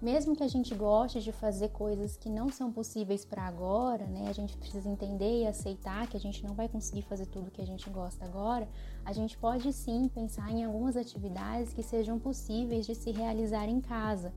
mesmo 0.00 0.36
que 0.36 0.44
a 0.44 0.48
gente 0.48 0.74
goste 0.74 1.20
de 1.20 1.32
fazer 1.32 1.70
coisas 1.70 2.16
que 2.16 2.30
não 2.30 2.48
são 2.50 2.72
possíveis 2.72 3.24
para 3.24 3.42
agora, 3.42 4.06
né? 4.06 4.26
A 4.28 4.32
gente 4.32 4.56
precisa 4.56 4.88
entender 4.88 5.42
e 5.42 5.46
aceitar 5.46 6.06
que 6.06 6.16
a 6.16 6.20
gente 6.20 6.44
não 6.44 6.54
vai 6.54 6.68
conseguir 6.68 7.02
fazer 7.02 7.26
tudo 7.26 7.50
que 7.50 7.60
a 7.60 7.66
gente 7.66 7.90
gosta 7.90 8.24
agora. 8.24 8.68
A 9.04 9.12
gente 9.12 9.36
pode 9.36 9.72
sim 9.72 10.08
pensar 10.08 10.50
em 10.52 10.64
algumas 10.64 10.96
atividades 10.96 11.72
que 11.72 11.82
sejam 11.82 12.18
possíveis 12.18 12.86
de 12.86 12.94
se 12.94 13.10
realizar 13.10 13.68
em 13.68 13.80
casa. 13.80 14.32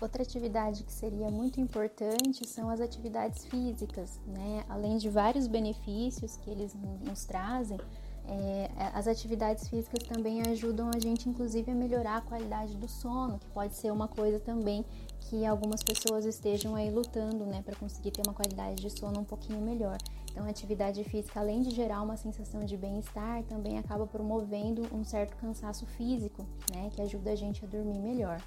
Outra 0.00 0.22
atividade 0.22 0.82
que 0.82 0.92
seria 0.92 1.30
muito 1.30 1.60
importante 1.60 2.46
são 2.48 2.70
as 2.70 2.80
atividades 2.80 3.44
físicas, 3.44 4.18
né? 4.26 4.64
Além 4.66 4.96
de 4.96 5.10
vários 5.10 5.46
benefícios 5.46 6.36
que 6.36 6.48
eles 6.48 6.74
nos 7.04 7.26
trazem, 7.26 7.78
é, 8.26 8.70
as 8.94 9.06
atividades 9.06 9.68
físicas 9.68 10.02
também 10.04 10.40
ajudam 10.42 10.90
a 10.94 10.98
gente, 10.98 11.28
inclusive, 11.28 11.70
a 11.70 11.74
melhorar 11.74 12.16
a 12.16 12.20
qualidade 12.22 12.76
do 12.76 12.88
sono, 12.88 13.38
que 13.38 13.46
pode 13.48 13.74
ser 13.74 13.90
uma 13.90 14.08
coisa 14.08 14.40
também 14.40 14.86
que 15.20 15.44
algumas 15.44 15.82
pessoas 15.82 16.24
estejam 16.24 16.74
aí 16.74 16.90
lutando, 16.90 17.44
né, 17.44 17.60
para 17.62 17.76
conseguir 17.76 18.10
ter 18.10 18.22
uma 18.26 18.32
qualidade 18.32 18.80
de 18.80 18.90
sono 18.90 19.20
um 19.20 19.24
pouquinho 19.24 19.60
melhor. 19.60 19.98
Então, 20.30 20.44
a 20.44 20.48
atividade 20.48 21.04
física, 21.04 21.40
além 21.40 21.60
de 21.60 21.74
gerar 21.74 22.00
uma 22.00 22.16
sensação 22.16 22.64
de 22.64 22.76
bem-estar, 22.76 23.42
também 23.44 23.78
acaba 23.78 24.06
promovendo 24.06 24.82
um 24.94 25.04
certo 25.04 25.36
cansaço 25.36 25.84
físico, 25.84 26.46
né, 26.72 26.88
que 26.94 27.02
ajuda 27.02 27.32
a 27.32 27.36
gente 27.36 27.64
a 27.64 27.68
dormir 27.68 27.98
melhor. 27.98 28.40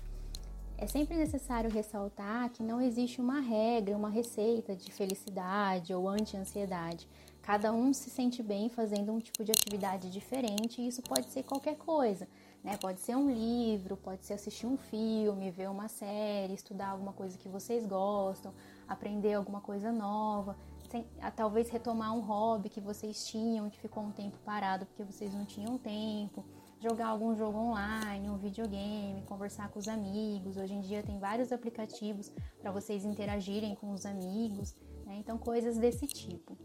É 0.84 0.86
sempre 0.86 1.16
necessário 1.16 1.70
ressaltar 1.72 2.50
que 2.50 2.62
não 2.62 2.82
existe 2.82 3.22
uma 3.22 3.40
regra, 3.40 3.96
uma 3.96 4.10
receita 4.10 4.76
de 4.76 4.92
felicidade 4.92 5.94
ou 5.94 6.10
anti-ansiedade. 6.10 7.08
Cada 7.42 7.72
um 7.72 7.94
se 7.94 8.10
sente 8.10 8.44
bem 8.44 8.68
fazendo 8.68 9.14
um 9.14 9.20
tipo 9.20 9.46
de 9.46 9.52
atividade 9.54 10.10
diferente 10.10 10.82
e 10.82 10.88
isso 10.90 11.02
pode 11.02 11.30
ser 11.30 11.44
qualquer 11.44 11.78
coisa, 11.78 12.28
né? 12.62 12.76
Pode 12.76 13.00
ser 13.00 13.16
um 13.16 13.32
livro, 13.32 13.96
pode 13.96 14.26
ser 14.26 14.34
assistir 14.34 14.68
um 14.68 14.76
filme, 14.76 15.52
ver 15.52 15.70
uma 15.70 15.88
série, 15.88 16.54
estudar 16.54 16.90
alguma 16.90 17.14
coisa 17.14 17.38
que 17.38 17.48
vocês 17.48 17.86
gostam, 17.86 18.54
aprender 18.86 19.36
alguma 19.36 19.62
coisa 19.62 19.90
nova, 19.90 20.58
sem, 20.92 21.08
talvez 21.34 21.70
retomar 21.70 22.14
um 22.14 22.20
hobby 22.20 22.68
que 22.68 22.82
vocês 22.82 23.26
tinham 23.26 23.70
que 23.70 23.80
ficou 23.80 24.04
um 24.04 24.12
tempo 24.12 24.38
parado 24.44 24.86
porque 24.86 25.06
vocês 25.06 25.34
não 25.34 25.46
tinham 25.46 25.78
tempo, 25.78 26.44
jogar 26.84 27.08
algum 27.08 27.34
jogo 27.34 27.58
online, 27.58 28.30
um 28.30 28.38
videogame, 28.38 29.24
conversar 29.24 29.70
com 29.70 29.80
os 29.80 29.88
amigos. 29.88 30.58
Hoje 30.58 30.74
em 30.74 30.82
dia 30.82 31.02
tem 31.02 31.18
vários 31.18 31.54
aplicativos 31.54 32.30
para 32.60 32.72
vocês 32.72 33.06
interagirem 33.06 33.74
com 33.74 33.94
os 33.94 34.06
amigos, 34.06 34.76
né? 35.06 35.16
Então 35.18 35.38
coisas 35.38 35.78
desse 35.78 36.06
tipo. 36.06 36.58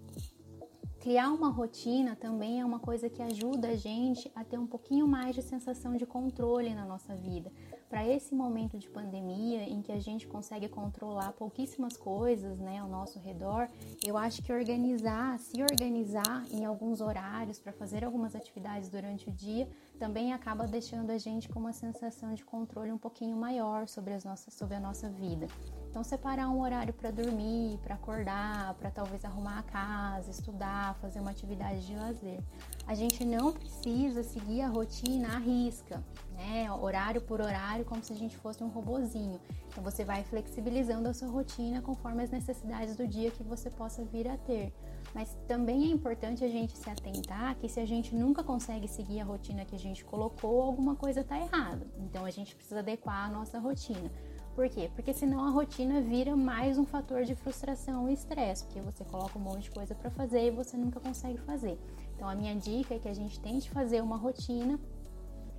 Criar 0.98 1.30
uma 1.30 1.48
rotina 1.48 2.16
também 2.16 2.60
é 2.60 2.64
uma 2.64 2.80
coisa 2.80 3.08
que 3.08 3.22
ajuda 3.22 3.68
a 3.68 3.76
gente 3.76 4.30
a 4.34 4.42
ter 4.42 4.58
um 4.58 4.66
pouquinho 4.66 5.06
mais 5.06 5.36
de 5.36 5.42
sensação 5.42 5.96
de 5.96 6.04
controle 6.04 6.74
na 6.74 6.84
nossa 6.84 7.14
vida. 7.14 7.52
Para 7.88 8.06
esse 8.06 8.34
momento 8.34 8.76
de 8.76 8.88
pandemia, 8.90 9.62
em 9.62 9.80
que 9.80 9.92
a 9.92 10.00
gente 10.00 10.26
consegue 10.26 10.68
controlar 10.68 11.32
pouquíssimas 11.32 11.96
coisas 11.96 12.58
né, 12.58 12.78
ao 12.78 12.88
nosso 12.88 13.18
redor, 13.20 13.68
eu 14.04 14.18
acho 14.18 14.42
que 14.42 14.52
organizar, 14.52 15.38
se 15.38 15.62
organizar 15.62 16.44
em 16.50 16.64
alguns 16.64 17.00
horários 17.00 17.60
para 17.60 17.72
fazer 17.72 18.04
algumas 18.04 18.34
atividades 18.34 18.90
durante 18.90 19.28
o 19.28 19.32
dia, 19.32 19.68
também 19.98 20.32
acaba 20.32 20.66
deixando 20.66 21.10
a 21.10 21.18
gente 21.18 21.48
com 21.48 21.58
uma 21.58 21.72
sensação 21.72 22.32
de 22.32 22.44
controle 22.44 22.92
um 22.92 22.98
pouquinho 22.98 23.36
maior 23.36 23.88
sobre, 23.88 24.14
as 24.14 24.24
nossas, 24.24 24.54
sobre 24.54 24.76
a 24.76 24.80
nossa 24.80 25.08
vida. 25.10 25.48
Então, 25.90 26.04
separar 26.04 26.48
um 26.48 26.60
horário 26.60 26.92
para 26.92 27.10
dormir, 27.10 27.78
para 27.82 27.94
acordar, 27.94 28.74
para 28.74 28.90
talvez 28.90 29.24
arrumar 29.24 29.58
a 29.58 29.62
casa, 29.62 30.30
estudar, 30.30 30.94
fazer 31.00 31.18
uma 31.18 31.30
atividade 31.30 31.86
de 31.86 31.96
lazer. 31.96 32.40
A 32.86 32.94
gente 32.94 33.24
não 33.24 33.52
precisa 33.52 34.22
seguir 34.22 34.60
a 34.62 34.68
rotina 34.68 35.34
à 35.34 35.38
risca, 35.38 36.04
né? 36.34 36.70
Horário 36.70 37.20
por 37.20 37.40
horário, 37.40 37.84
como 37.84 38.02
se 38.02 38.12
a 38.12 38.16
gente 38.16 38.36
fosse 38.36 38.62
um 38.62 38.68
robozinho. 38.68 39.40
Então, 39.68 39.82
você 39.82 40.04
vai 40.04 40.22
flexibilizando 40.22 41.08
a 41.08 41.14
sua 41.14 41.28
rotina 41.28 41.82
conforme 41.82 42.22
as 42.22 42.30
necessidades 42.30 42.94
do 42.94 43.06
dia 43.06 43.30
que 43.30 43.42
você 43.42 43.70
possa 43.70 44.04
vir 44.04 44.28
a 44.28 44.36
ter. 44.36 44.72
Mas 45.18 45.36
também 45.48 45.86
é 45.86 45.88
importante 45.88 46.44
a 46.44 46.48
gente 46.48 46.78
se 46.78 46.88
atentar 46.88 47.56
que 47.56 47.68
se 47.68 47.80
a 47.80 47.84
gente 47.84 48.14
nunca 48.14 48.44
consegue 48.44 48.86
seguir 48.86 49.18
a 49.18 49.24
rotina 49.24 49.64
que 49.64 49.74
a 49.74 49.78
gente 49.78 50.04
colocou, 50.04 50.62
alguma 50.62 50.94
coisa 50.94 51.22
está 51.22 51.36
errada. 51.36 51.84
Então, 51.98 52.24
a 52.24 52.30
gente 52.30 52.54
precisa 52.54 52.78
adequar 52.78 53.26
a 53.26 53.28
nossa 53.28 53.58
rotina. 53.58 54.12
Por 54.54 54.68
quê? 54.68 54.88
Porque 54.94 55.12
senão 55.12 55.44
a 55.44 55.50
rotina 55.50 56.00
vira 56.00 56.36
mais 56.36 56.78
um 56.78 56.86
fator 56.86 57.24
de 57.24 57.34
frustração 57.34 58.08
e 58.08 58.12
estresse, 58.12 58.64
porque 58.66 58.80
você 58.80 59.04
coloca 59.04 59.36
um 59.36 59.42
monte 59.42 59.64
de 59.64 59.72
coisa 59.72 59.92
para 59.92 60.08
fazer 60.08 60.46
e 60.46 60.50
você 60.52 60.76
nunca 60.76 61.00
consegue 61.00 61.38
fazer. 61.38 61.76
Então 62.14 62.28
a 62.28 62.36
minha 62.36 62.54
dica 62.54 62.94
é 62.94 63.00
que 63.00 63.08
a 63.08 63.14
gente 63.14 63.40
tente 63.40 63.68
fazer 63.70 64.00
uma 64.00 64.16
rotina 64.16 64.78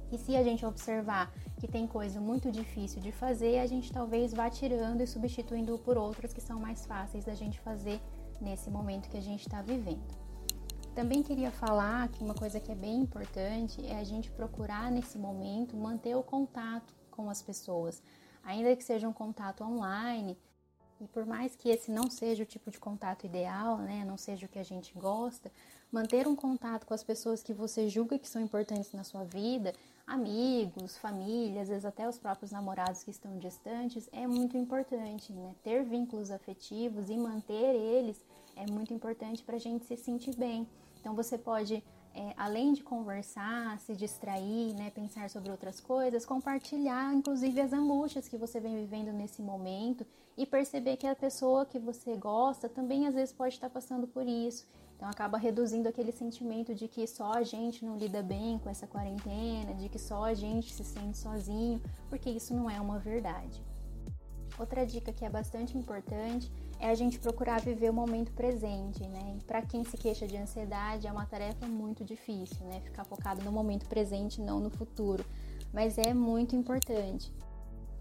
e 0.09 0.17
se 0.17 0.37
a 0.37 0.43
gente 0.43 0.65
observar 0.65 1.33
que 1.57 1.67
tem 1.67 1.85
coisa 1.85 2.21
muito 2.21 2.49
difícil 2.49 3.01
de 3.01 3.11
fazer, 3.11 3.59
a 3.59 3.67
gente 3.67 3.91
talvez 3.91 4.33
vá 4.33 4.49
tirando 4.49 5.01
e 5.01 5.07
substituindo 5.07 5.77
por 5.79 5.97
outras 5.97 6.31
que 6.31 6.39
são 6.39 6.59
mais 6.61 6.85
fáceis 6.85 7.25
da 7.25 7.35
gente 7.35 7.59
fazer 7.59 7.99
nesse 8.41 8.69
momento 8.69 9.09
que 9.09 9.17
a 9.17 9.21
gente 9.21 9.41
está 9.41 9.61
vivendo. 9.61 10.17
Também 10.95 11.21
queria 11.23 11.51
falar 11.51 12.07
que 12.09 12.23
uma 12.23 12.33
coisa 12.33 12.59
que 12.59 12.71
é 12.71 12.75
bem 12.75 13.01
importante 13.01 13.85
é 13.85 13.99
a 13.99 14.03
gente 14.03 14.31
procurar 14.31 14.91
nesse 14.91 15.17
momento 15.17 15.77
manter 15.77 16.15
o 16.15 16.23
contato 16.23 16.93
com 17.09 17.29
as 17.29 17.41
pessoas 17.41 18.01
ainda 18.43 18.75
que 18.75 18.83
seja 18.83 19.07
um 19.07 19.13
contato 19.13 19.63
online, 19.63 20.37
e 21.01 21.07
por 21.07 21.25
mais 21.25 21.55
que 21.55 21.69
esse 21.69 21.91
não 21.91 22.09
seja 22.09 22.43
o 22.43 22.45
tipo 22.45 22.69
de 22.69 22.79
contato 22.79 23.25
ideal, 23.25 23.77
né, 23.77 24.03
não 24.05 24.17
seja 24.17 24.45
o 24.45 24.49
que 24.49 24.59
a 24.59 24.63
gente 24.63 24.93
gosta, 24.93 25.51
manter 25.91 26.27
um 26.27 26.35
contato 26.35 26.85
com 26.85 26.93
as 26.93 27.03
pessoas 27.03 27.41
que 27.41 27.53
você 27.53 27.87
julga 27.87 28.19
que 28.19 28.27
são 28.27 28.41
importantes 28.41 28.91
na 28.91 29.03
sua 29.03 29.23
vida, 29.23 29.73
amigos, 30.05 30.97
família, 30.97 31.61
às 31.61 31.69
vezes 31.69 31.85
até 31.85 32.07
os 32.07 32.17
próprios 32.17 32.51
namorados 32.51 33.03
que 33.03 33.11
estão 33.11 33.37
distantes, 33.39 34.09
é 34.11 34.27
muito 34.27 34.57
importante, 34.57 35.31
né? 35.31 35.55
Ter 35.63 35.83
vínculos 35.83 36.31
afetivos 36.31 37.09
e 37.09 37.17
manter 37.17 37.75
eles 37.75 38.23
é 38.55 38.69
muito 38.69 38.93
importante 38.93 39.43
para 39.43 39.55
a 39.55 39.59
gente 39.59 39.85
se 39.85 39.95
sentir 39.95 40.35
bem. 40.35 40.67
Então 40.99 41.15
você 41.15 41.37
pode 41.37 41.83
é, 42.13 42.33
além 42.35 42.73
de 42.73 42.83
conversar, 42.83 43.79
se 43.79 43.95
distrair, 43.95 44.73
né, 44.73 44.89
pensar 44.89 45.29
sobre 45.29 45.51
outras 45.51 45.79
coisas, 45.79 46.25
compartilhar 46.25 47.13
inclusive 47.13 47.61
as 47.61 47.71
angústias 47.71 48.27
que 48.27 48.37
você 48.37 48.59
vem 48.59 48.75
vivendo 48.75 49.13
nesse 49.13 49.41
momento 49.41 50.05
e 50.39 50.45
perceber 50.45 50.95
que 50.95 51.05
a 51.05 51.13
pessoa 51.13 51.65
que 51.65 51.77
você 51.77 52.15
gosta 52.15 52.69
também 52.69 53.05
às 53.05 53.13
vezes 53.13 53.33
pode 53.33 53.55
estar 53.55 53.69
passando 53.69 54.07
por 54.07 54.25
isso. 54.25 54.65
Então 54.95 55.09
acaba 55.09 55.37
reduzindo 55.37 55.89
aquele 55.89 56.13
sentimento 56.13 56.73
de 56.73 56.87
que 56.87 57.05
só 57.05 57.33
a 57.33 57.43
gente 57.43 57.83
não 57.83 57.97
lida 57.97 58.23
bem 58.23 58.57
com 58.57 58.69
essa 58.69 58.87
quarentena, 58.87 59.73
de 59.73 59.89
que 59.89 59.99
só 59.99 60.23
a 60.23 60.33
gente 60.33 60.73
se 60.73 60.85
sente 60.85 61.17
sozinho, 61.17 61.81
porque 62.09 62.29
isso 62.29 62.53
não 62.53 62.69
é 62.69 62.79
uma 62.79 62.97
verdade. 62.99 63.61
Outra 64.57 64.85
dica 64.85 65.11
que 65.11 65.25
é 65.25 65.29
bastante 65.29 65.77
importante 65.77 66.49
é 66.79 66.89
a 66.89 66.95
gente 66.95 67.19
procurar 67.19 67.59
viver 67.59 67.89
o 67.89 67.93
momento 67.93 68.31
presente, 68.31 69.05
né? 69.09 69.37
Para 69.45 69.61
quem 69.61 69.83
se 69.83 69.97
queixa 69.97 70.25
de 70.25 70.37
ansiedade, 70.37 71.05
é 71.05 71.11
uma 71.11 71.25
tarefa 71.25 71.67
muito 71.67 72.05
difícil, 72.05 72.65
né? 72.65 72.79
Ficar 72.79 73.03
focado 73.03 73.43
no 73.43 73.51
momento 73.51 73.89
presente, 73.89 74.39
não 74.39 74.61
no 74.61 74.69
futuro. 74.69 75.25
Mas 75.73 75.97
é 75.97 76.13
muito 76.13 76.55
importante. 76.55 77.29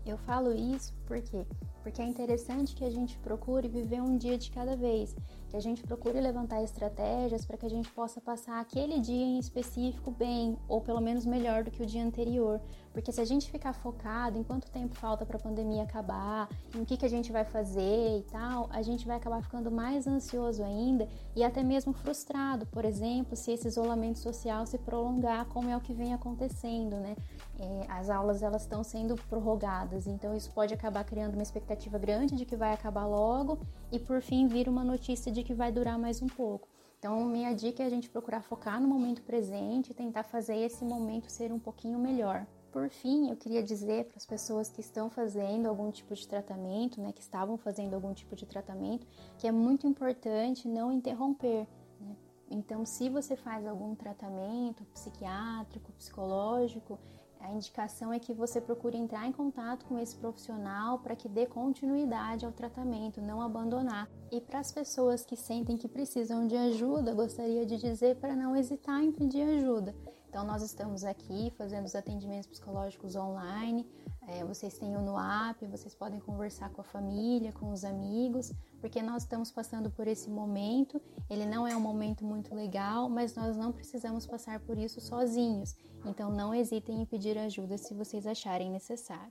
Eu 0.07 0.17
falo 0.17 0.55
isso 0.55 0.95
porque 1.07 1.47
porque 1.89 2.03
é 2.03 2.05
interessante 2.05 2.75
que 2.75 2.85
a 2.85 2.91
gente 2.91 3.17
procure 3.19 3.67
viver 3.67 4.03
um 4.03 4.19
dia 4.19 4.37
de 4.37 4.51
cada 4.51 4.77
vez, 4.77 5.17
que 5.49 5.57
a 5.57 5.61
gente 5.61 5.83
procure 5.83 6.21
levantar 6.21 6.63
estratégias 6.63 7.47
para 7.47 7.57
que 7.57 7.65
a 7.65 7.71
gente 7.71 7.91
possa 7.93 8.21
passar 8.21 8.61
aquele 8.61 9.01
dia 9.01 9.25
em 9.25 9.39
específico 9.39 10.11
bem, 10.11 10.59
ou 10.69 10.83
pelo 10.83 11.01
menos 11.01 11.25
melhor 11.25 11.65
do 11.65 11.71
que 11.71 11.83
o 11.83 11.87
dia 11.87 12.05
anterior. 12.05 12.61
Porque 12.93 13.13
se 13.13 13.21
a 13.21 13.25
gente 13.25 13.51
ficar 13.51 13.73
focado 13.73 14.37
em 14.39 14.43
quanto 14.43 14.71
tempo 14.71 14.95
falta 14.97 15.25
para 15.25 15.37
a 15.37 15.41
pandemia 15.41 15.85
acabar, 15.85 16.49
em 16.75 16.83
o 16.83 16.85
que, 16.85 16.97
que 16.97 17.07
a 17.07 17.09
gente 17.09 17.31
vai 17.33 17.45
fazer 17.45 18.19
e 18.19 18.23
tal, 18.31 18.69
a 18.71 18.83
gente 18.83 19.07
vai 19.07 19.17
acabar 19.17 19.41
ficando 19.41 19.71
mais 19.71 20.07
ansioso 20.07 20.63
ainda 20.63 21.09
e 21.35 21.43
até 21.43 21.63
mesmo 21.63 21.93
frustrado, 21.93 22.67
por 22.67 22.85
exemplo, 22.85 23.37
se 23.37 23.53
esse 23.53 23.69
isolamento 23.69 24.19
social 24.19 24.67
se 24.67 24.77
prolongar, 24.77 25.47
como 25.47 25.71
é 25.71 25.77
o 25.77 25.81
que 25.81 25.95
vem 25.95 26.13
acontecendo, 26.13 26.97
né? 26.97 27.17
É, 27.61 27.87
as 27.89 28.11
aulas 28.11 28.43
elas 28.43 28.63
estão 28.63 28.85
sendo 28.85 29.15
prorrogadas, 29.29 30.07
então 30.07 30.37
isso 30.37 30.51
pode 30.51 30.75
acabar 30.75 31.05
criando 31.05 31.35
uma 31.35 31.43
expectativa 31.43 31.78
grande 31.87 32.35
de 32.35 32.45
que 32.47 32.57
vai 32.57 32.73
acabar 32.73 33.07
logo 33.07 33.61
e 33.93 33.99
por 33.99 34.23
fim 34.23 34.49
vir 34.49 34.69
uma 34.69 34.83
notícia 34.83 35.31
de 35.31 35.45
que 35.45 35.53
vai 35.53 35.71
durar 35.71 35.99
mais 35.99 36.23
um 36.23 36.27
pouco. 36.27 36.67
Então, 36.99 37.25
minha 37.27 37.55
dica 37.55 37.83
é 37.83 37.87
a 37.87 37.91
gente 37.91 38.11
procurar 38.11 38.43
focar 38.43 38.81
no 38.81 38.89
momento 38.89 39.23
presente 39.23 39.93
e 39.93 39.95
tentar 39.95 40.25
fazer 40.25 40.57
esse 40.57 40.85
momento 40.85 41.31
ser 41.31 41.53
um 41.53 41.59
pouquinho 41.59 41.99
melhor. 41.99 42.45
Por 42.73 42.89
fim, 42.91 43.31
eu 43.31 43.37
queria 43.37 43.63
dizer 43.63 44.07
para 44.07 44.17
as 44.17 44.27
pessoas 44.27 44.69
que 44.69 44.81
estão 44.81 45.09
fazendo 45.09 45.67
algum 45.67 45.91
tipo 45.91 46.15
de 46.15 46.27
tratamento, 46.27 47.01
né, 47.01 47.13
que 47.13 47.21
estavam 47.21 47.57
fazendo 47.57 47.95
algum 47.95 48.13
tipo 48.13 48.35
de 48.35 48.45
tratamento, 48.47 49.07
que 49.39 49.47
é 49.47 49.53
muito 49.53 49.87
importante 49.87 50.67
não 50.67 50.93
interromper. 50.93 51.67
Né? 52.01 52.17
Então, 52.51 52.85
se 52.85 53.09
você 53.09 53.37
faz 53.37 53.67
algum 53.67 53.95
tratamento 53.95 54.85
psiquiátrico, 54.87 55.93
psicológico, 55.93 56.99
a 57.41 57.53
indicação 57.53 58.13
é 58.13 58.19
que 58.19 58.35
você 58.35 58.61
procure 58.61 58.97
entrar 58.97 59.27
em 59.27 59.33
contato 59.33 59.85
com 59.87 59.99
esse 59.99 60.17
profissional 60.17 60.99
para 60.99 61.17
que 61.17 61.29
dê 61.29 61.47
continuidade 61.47 62.45
ao 62.45 62.53
tratamento, 62.53 63.23
não 63.23 63.41
abandonar. 63.41 64.09
E 64.31 64.41
para 64.41 64.59
as 64.59 64.73
pessoas 64.73 65.25
que 65.25 65.37
sentem 65.37 65.77
que 65.77 65.89
precisam 65.89 66.47
de 66.47 66.57
ajuda, 66.57 67.15
gostaria 67.15 67.65
de 67.65 67.77
dizer 67.77 68.17
para 68.17 68.35
não 68.35 68.57
hesitar 68.57 69.03
em 69.03 69.13
pedir 69.13 69.43
ajuda. 69.43 69.95
Então, 70.29 70.45
nós 70.45 70.63
estamos 70.63 71.05
aqui 71.05 71.51
fazendo 71.57 71.87
os 71.87 71.95
atendimentos 71.95 72.47
psicológicos 72.47 73.17
online. 73.17 73.87
É, 74.27 74.45
vocês 74.45 74.77
têm 74.77 74.95
o 74.95 75.01
NUAP, 75.01 75.67
vocês 75.67 75.95
podem 75.95 76.21
conversar 76.21 76.71
com 76.71 76.83
a 76.83 76.85
família, 76.85 77.51
com 77.53 77.73
os 77.73 77.83
amigos, 77.83 78.53
porque 78.81 79.03
nós 79.03 79.23
estamos 79.23 79.51
passando 79.51 79.91
por 79.91 80.07
esse 80.07 80.31
momento. 80.31 81.01
Ele 81.29 81.47
não 81.47 81.67
é 81.67 81.77
um 81.77 81.81
momento 81.81 82.25
muito 82.25 82.55
legal, 82.55 83.09
mas 83.09 83.35
nós 83.35 83.57
não 83.57 83.73
precisamos 83.73 84.27
passar 84.27 84.61
por 84.61 84.79
isso 84.79 85.01
sozinhos. 85.01 85.75
Então, 86.05 86.31
não 86.31 86.55
hesitem 86.55 87.03
em 87.03 87.07
pedir 87.07 87.37
ajuda 87.37 87.77
se 87.77 87.95
vocês 87.95 88.27
acharem 88.27 88.71
necessário. 88.71 89.29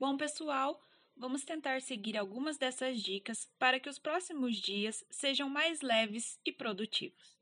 Bom, 0.00 0.16
pessoal, 0.16 0.80
vamos 1.16 1.44
tentar 1.44 1.80
seguir 1.82 2.16
algumas 2.16 2.58
dessas 2.58 3.00
dicas 3.00 3.48
para 3.58 3.78
que 3.78 3.88
os 3.88 3.98
próximos 3.98 4.56
dias 4.56 5.04
sejam 5.10 5.48
mais 5.48 5.80
leves 5.80 6.38
e 6.44 6.52
produtivos. 6.52 7.38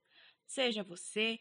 Seja 0.46 0.83
você, 0.83 1.40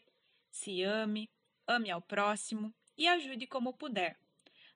se 0.50 0.82
ame, 0.82 1.28
ame 1.66 1.90
ao 1.90 2.00
próximo 2.00 2.72
e 2.96 3.06
ajude 3.06 3.46
como 3.46 3.72
puder. 3.72 4.21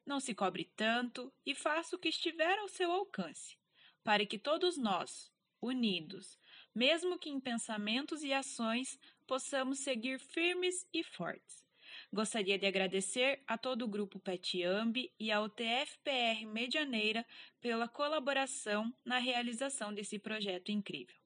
Não 0.07 0.21
se 0.21 0.33
cobre 0.35 0.71
tanto 0.77 1.33
e 1.45 1.53
faça 1.53 1.97
o 1.97 1.99
que 1.99 2.09
estiver 2.09 2.57
ao 2.61 2.69
seu 2.69 2.92
alcance, 2.92 3.59
para 4.05 4.25
que 4.25 4.38
todos 4.38 4.79
nós, 4.79 5.33
unidos, 5.61 6.38
mesmo 6.73 7.19
que 7.19 7.29
em 7.29 7.40
pensamentos 7.40 8.23
e 8.23 8.33
ações, 8.33 8.99
possamos 9.27 9.81
seguir 9.81 10.21
firmes 10.21 10.87
e 10.92 11.03
fortes. 11.03 11.66
Gostaria 12.12 12.57
de 12.57 12.66
agradecer 12.66 13.42
a 13.49 13.59
todo 13.59 13.83
o 13.83 13.88
grupo 13.88 14.21
PetAmbi 14.21 15.12
e 15.19 15.33
ao 15.33 15.49
TFPR 15.49 16.47
Medianeira 16.47 17.27
pela 17.61 17.88
colaboração 17.88 18.95
na 19.05 19.19
realização 19.19 19.92
desse 19.92 20.21
projeto 20.21 20.71
incrível. 20.71 21.16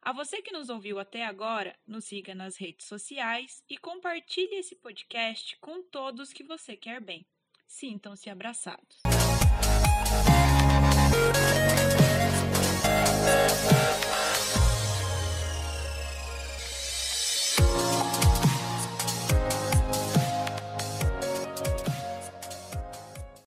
A 0.00 0.12
você 0.12 0.40
que 0.42 0.52
nos 0.52 0.68
ouviu 0.68 0.98
até 0.98 1.24
agora, 1.24 1.76
nos 1.86 2.04
siga 2.04 2.34
nas 2.34 2.56
redes 2.56 2.86
sociais 2.86 3.64
e 3.68 3.76
compartilhe 3.76 4.56
esse 4.56 4.76
podcast 4.76 5.56
com 5.58 5.82
todos 5.82 6.32
que 6.32 6.44
você 6.44 6.76
quer 6.76 7.00
bem. 7.00 7.26
Sintam-se 7.72 8.28
abraçados. 8.28 9.00